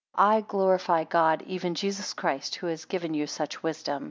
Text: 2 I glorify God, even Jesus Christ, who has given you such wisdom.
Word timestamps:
2 0.17 0.19
I 0.23 0.41
glorify 0.41 1.03
God, 1.03 1.43
even 1.45 1.75
Jesus 1.75 2.15
Christ, 2.15 2.55
who 2.55 2.65
has 2.65 2.85
given 2.85 3.13
you 3.13 3.27
such 3.27 3.61
wisdom. 3.61 3.99